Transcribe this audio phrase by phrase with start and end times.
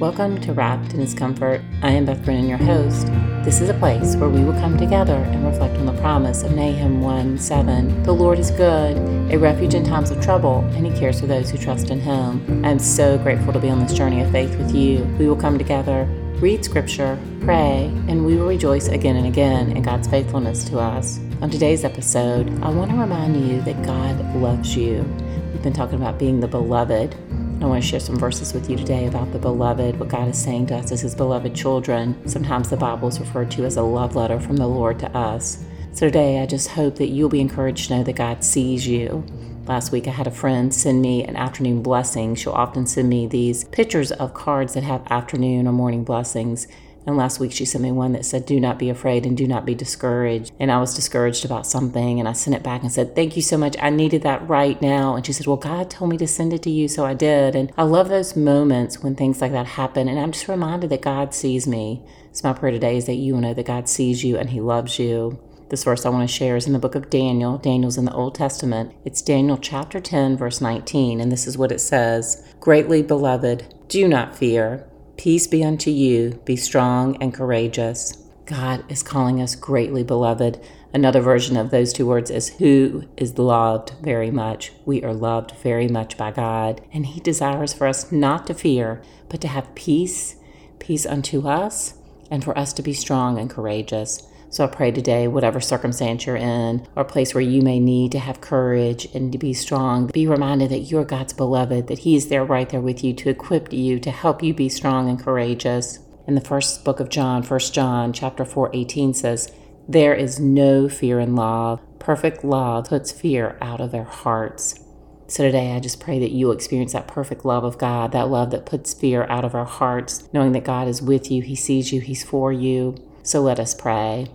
[0.00, 1.60] Welcome to Wrapped in His Comfort.
[1.82, 3.08] I am Beth Brennan, your host.
[3.44, 6.52] This is a place where we will come together and reflect on the promise of
[6.52, 8.02] Nahum 1 7.
[8.04, 8.96] The Lord is good,
[9.30, 12.64] a refuge in times of trouble, and He cares for those who trust in Him.
[12.64, 15.04] I am so grateful to be on this journey of faith with you.
[15.18, 16.06] We will come together,
[16.36, 21.20] read Scripture, pray, and we will rejoice again and again in God's faithfulness to us.
[21.42, 25.04] On today's episode, I want to remind you that God loves you.
[25.52, 27.14] We've been talking about being the beloved
[27.60, 30.42] I want to share some verses with you today about the beloved, what God is
[30.42, 32.16] saying to us as His beloved children.
[32.26, 35.62] Sometimes the Bible is referred to as a love letter from the Lord to us.
[35.92, 39.26] So today, I just hope that you'll be encouraged to know that God sees you.
[39.66, 42.34] Last week, I had a friend send me an afternoon blessing.
[42.34, 46.66] She'll often send me these pictures of cards that have afternoon or morning blessings.
[47.06, 49.46] And last week she sent me one that said, Do not be afraid and do
[49.46, 50.52] not be discouraged.
[50.60, 52.18] And I was discouraged about something.
[52.18, 53.76] And I sent it back and said, Thank you so much.
[53.80, 55.14] I needed that right now.
[55.16, 56.88] And she said, Well, God told me to send it to you.
[56.88, 57.56] So I did.
[57.56, 60.08] And I love those moments when things like that happen.
[60.08, 62.04] And I'm just reminded that God sees me.
[62.32, 64.60] So my prayer today is that you will know that God sees you and He
[64.60, 65.40] loves you.
[65.70, 67.56] This verse I want to share is in the book of Daniel.
[67.56, 68.92] Daniel's in the Old Testament.
[69.04, 71.20] It's Daniel chapter 10, verse 19.
[71.20, 74.89] And this is what it says Greatly beloved, do not fear.
[75.20, 78.16] Peace be unto you, be strong and courageous.
[78.46, 80.58] God is calling us greatly beloved.
[80.94, 84.72] Another version of those two words is who is loved very much.
[84.86, 89.02] We are loved very much by God, and He desires for us not to fear,
[89.28, 90.36] but to have peace,
[90.78, 91.98] peace unto us,
[92.30, 94.26] and for us to be strong and courageous.
[94.52, 98.18] So I pray today, whatever circumstance you're in, or place where you may need to
[98.18, 102.28] have courage and to be strong, be reminded that you're God's beloved, that He is
[102.28, 106.00] there right there with you to equip you, to help you be strong and courageous.
[106.26, 109.52] In the first book of John, 1 John chapter 4, 18 says,
[109.88, 111.80] There is no fear in love.
[112.00, 114.84] Perfect love puts fear out of their hearts.
[115.28, 118.50] So today, I just pray that you'll experience that perfect love of God, that love
[118.50, 121.92] that puts fear out of our hearts, knowing that God is with you, He sees
[121.92, 122.96] you, He's for you.
[123.22, 124.26] So let us pray.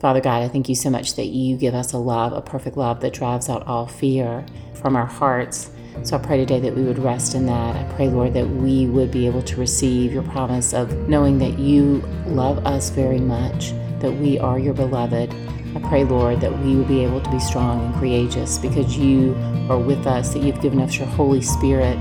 [0.00, 2.78] Father God, I thank you so much that you give us a love, a perfect
[2.78, 5.70] love that drives out all fear from our hearts.
[6.04, 7.76] So I pray today that we would rest in that.
[7.76, 11.58] I pray, Lord, that we would be able to receive your promise of knowing that
[11.58, 15.34] you love us very much, that we are your beloved.
[15.76, 19.34] I pray, Lord, that we will be able to be strong and courageous because you
[19.68, 21.98] are with us, that you've given us your Holy Spirit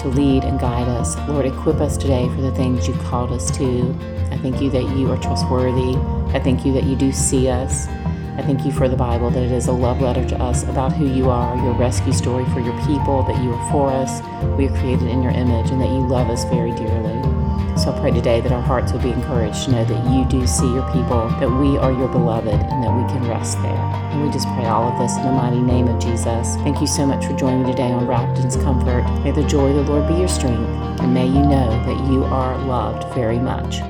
[0.00, 1.16] to lead and guide us.
[1.26, 3.98] Lord, equip us today for the things you've called us to.
[4.30, 6.19] I thank you that you are trustworthy.
[6.32, 7.88] I thank you that you do see us.
[7.88, 10.92] I thank you for the Bible, that it is a love letter to us about
[10.92, 14.22] who you are, your rescue story for your people, that you are for us,
[14.56, 17.20] we are created in your image, and that you love us very dearly.
[17.76, 20.46] So I pray today that our hearts will be encouraged to know that you do
[20.46, 23.72] see your people, that we are your beloved, and that we can rest there.
[23.74, 26.56] And we just pray all of this in the mighty name of Jesus.
[26.56, 29.02] Thank you so much for joining me today on Wrapped in Comfort.
[29.24, 30.68] May the joy of the Lord be your strength,
[31.00, 33.80] and may you know that you are loved very much.